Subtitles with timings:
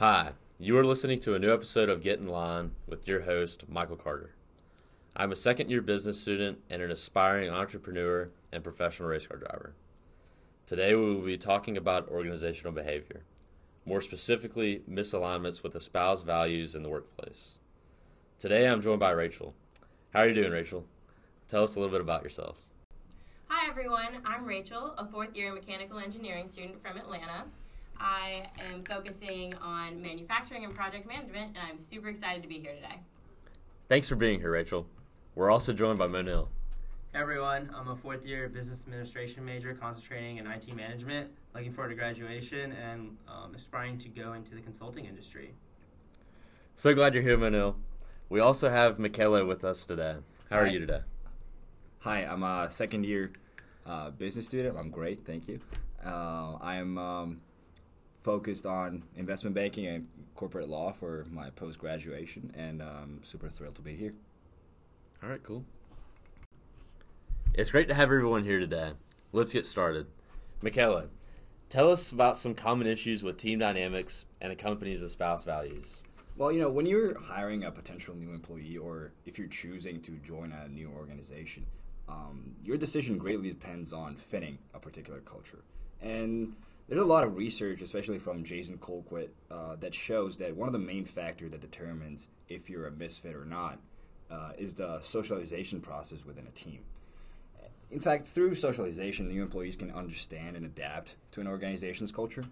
[0.00, 3.64] Hi, you are listening to a new episode of Get in Line with your host,
[3.68, 4.36] Michael Carter.
[5.16, 9.74] I'm a second year business student and an aspiring entrepreneur and professional race car driver.
[10.66, 13.24] Today we will be talking about organizational behavior,
[13.84, 17.54] more specifically, misalignments with espoused values in the workplace.
[18.38, 19.52] Today I'm joined by Rachel.
[20.14, 20.86] How are you doing, Rachel?
[21.48, 22.58] Tell us a little bit about yourself.
[23.48, 27.46] Hi everyone, I'm Rachel, a fourth year mechanical engineering student from Atlanta.
[28.00, 32.74] I am focusing on manufacturing and project management, and I'm super excited to be here
[32.74, 33.00] today.
[33.88, 34.86] Thanks for being here, Rachel.
[35.34, 36.48] We're also joined by Monil.
[37.12, 41.88] Hey everyone, I'm a fourth year business administration major concentrating in IT management, looking forward
[41.88, 45.54] to graduation and um, aspiring to go into the consulting industry.
[46.76, 47.76] So glad you're here, Monil.
[48.28, 50.16] We also have Michaela with us today.
[50.50, 51.00] How are you today?
[52.00, 53.32] Hi, I'm a second year
[53.86, 54.76] uh, business student.
[54.78, 55.60] I'm great, thank you.
[56.04, 57.40] Uh, I'm um,
[58.28, 63.76] focused on investment banking and corporate law for my post graduation, and I'm super thrilled
[63.76, 64.12] to be here.
[65.22, 65.64] All right, cool.
[67.54, 68.92] It's great to have everyone here today.
[69.32, 70.08] Let's get started.
[70.60, 71.06] Michaela,
[71.70, 76.02] tell us about some common issues with team dynamics and a company's espoused values.
[76.36, 80.10] Well, you know, when you're hiring a potential new employee or if you're choosing to
[80.18, 81.64] join a new organization,
[82.10, 85.64] um, your decision greatly depends on fitting a particular culture.
[86.02, 86.52] And
[86.88, 90.72] there's a lot of research, especially from Jason Colquitt, uh, that shows that one of
[90.72, 93.78] the main factors that determines if you're a misfit or not
[94.30, 96.80] uh, is the socialization process within a team.
[97.90, 102.44] In fact, through socialization, new employees can understand and adapt to an organization's culture.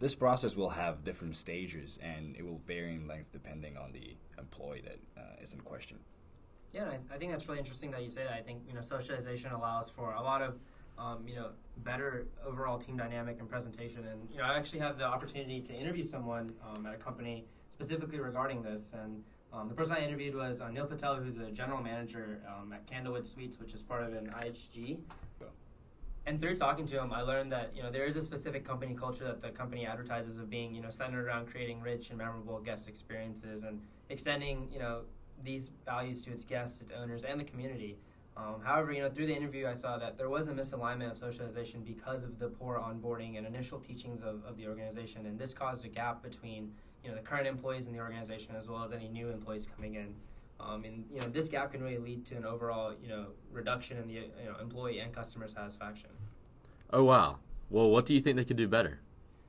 [0.00, 4.16] This process will have different stages and it will vary in length depending on the
[4.36, 5.98] employee that uh, is in question.
[6.72, 8.32] Yeah, I, I think that's really interesting that you say that.
[8.32, 10.58] I think you know socialization allows for a lot of
[10.98, 14.06] um, you know better overall team dynamic and presentation.
[14.06, 17.44] And you know I actually had the opportunity to interview someone um, at a company
[17.68, 18.92] specifically regarding this.
[18.92, 22.72] And um, the person I interviewed was uh, Neil Patel, who's a general manager um,
[22.72, 24.98] at Candlewood Suites, which is part of an IHG.
[26.26, 28.94] And through talking to him, I learned that you know there is a specific company
[28.94, 32.58] culture that the company advertises of being you know centered around creating rich and memorable
[32.60, 35.02] guest experiences and extending you know
[35.42, 37.98] these values to its guests, its owners, and the community.
[38.36, 41.16] Um, however, you know through the interview, I saw that there was a misalignment of
[41.16, 45.54] socialization because of the poor onboarding and initial teachings of, of the organization, and this
[45.54, 48.92] caused a gap between you know the current employees in the organization as well as
[48.92, 50.14] any new employees coming in.
[50.60, 53.98] Um, and you know this gap can really lead to an overall you know reduction
[53.98, 56.10] in the you know employee and customer satisfaction.
[56.94, 57.38] Oh, wow.
[57.70, 59.00] Well, what do you think they could do better?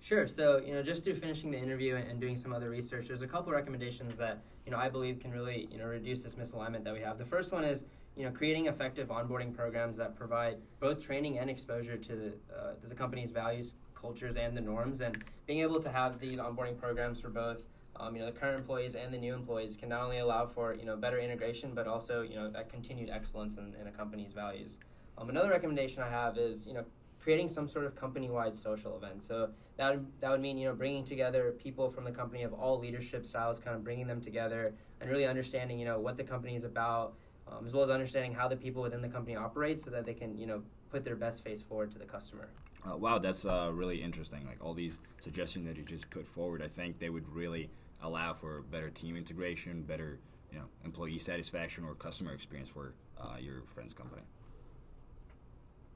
[0.00, 0.26] Sure.
[0.26, 3.22] So, you know, just through finishing the interview and, and doing some other research, there's
[3.22, 6.84] a couple recommendations that, you know, I believe can really, you know, reduce this misalignment
[6.84, 7.16] that we have.
[7.16, 7.84] The first one is,
[8.18, 12.74] you know, creating effective onboarding programs that provide both training and exposure to the, uh,
[12.74, 15.00] to the company's values, cultures, and the norms.
[15.00, 17.62] And being able to have these onboarding programs for both,
[17.94, 20.74] um, you know, the current employees and the new employees can not only allow for,
[20.74, 24.32] you know, better integration, but also, you know, that continued excellence in, in a company's
[24.32, 24.78] values.
[25.16, 26.84] Um, another recommendation I have is, you know,
[27.20, 29.24] creating some sort of company-wide social event.
[29.24, 32.52] So that would, that would mean you know bringing together people from the company of
[32.52, 36.24] all leadership styles, kind of bringing them together and really understanding you know what the
[36.24, 37.14] company is about,
[37.50, 40.14] um, as well as understanding how the people within the company operate, so that they
[40.14, 42.48] can you know put their best face forward to the customer.
[42.88, 44.46] Uh, wow, that's uh, really interesting.
[44.46, 47.70] Like all these suggestions that you just put forward, I think they would really
[48.02, 50.18] allow for better team integration, better
[50.52, 54.22] you know employee satisfaction or customer experience for uh, your friend's company.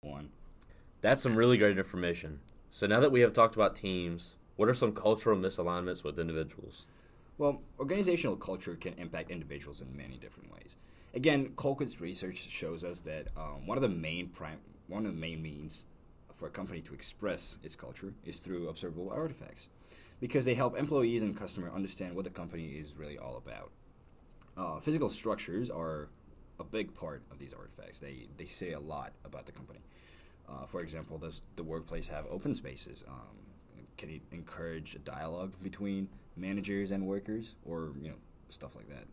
[0.00, 0.30] One.
[1.00, 2.40] That's some really great information.
[2.70, 6.86] So now that we have talked about teams, what are some cultural misalignments with individuals?
[7.36, 10.76] Well, organizational culture can impact individuals in many different ways.
[11.14, 14.58] Again, Colquitt's research shows us that um, one of the main prime,
[14.88, 15.84] one of the main means
[16.32, 19.68] for a company to express its culture is through observable artifacts,
[20.20, 23.70] because they help employees and customer understand what the company is really all about.
[24.56, 26.08] Uh, physical structures are
[26.58, 28.00] a big part of these artifacts.
[28.00, 29.80] They they say a lot about the company.
[30.48, 33.04] Uh, for example, does the workplace have open spaces?
[33.08, 33.36] Um,
[33.96, 38.16] can it encourage a dialogue between managers and workers, or you know
[38.48, 39.04] stuff like that?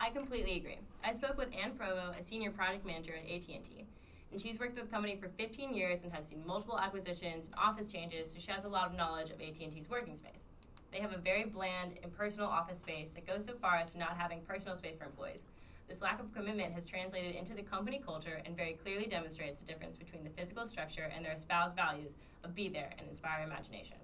[0.00, 0.78] I completely agree.
[1.02, 3.86] I spoke with Ann Provo, a senior product manager at AT&T,
[4.30, 7.54] and she's worked with the company for 15 years and has seen multiple acquisitions and
[7.56, 10.48] office changes, so she has a lot of knowledge of AT&T's working space.
[10.92, 14.16] They have a very bland, impersonal office space that goes so far as to not
[14.16, 15.44] having personal space for employees.
[15.88, 19.66] This lack of commitment has translated into the company culture and very clearly demonstrates the
[19.66, 22.14] difference between the physical structure and their espoused values
[22.44, 23.96] of be there and inspire imagination.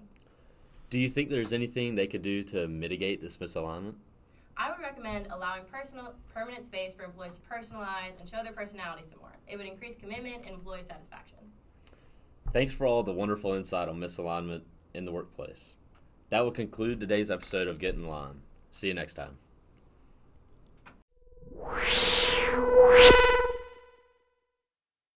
[0.89, 3.95] Do you think there's anything they could do to mitigate this misalignment?
[4.57, 9.03] I would recommend allowing personal permanent space for employees to personalize and show their personality
[9.03, 9.33] some more.
[9.47, 11.37] It would increase commitment and employee satisfaction.
[12.51, 14.61] Thanks for all the wonderful insight on misalignment
[14.93, 15.75] in the workplace.
[16.29, 18.41] That will conclude today's episode of Get in Line.
[18.69, 19.37] See you next time.